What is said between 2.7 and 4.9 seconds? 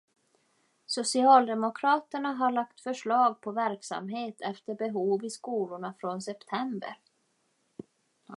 förslag på verksamhet efter